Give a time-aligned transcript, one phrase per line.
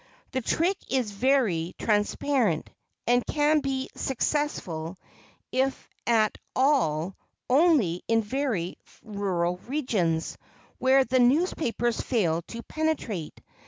[0.31, 2.71] The trick is very transparent,
[3.05, 4.97] and can be successful,
[5.51, 7.15] if at all,
[7.47, 10.39] only in very rural regions,
[10.79, 13.41] where the newspapers fail to penetrate.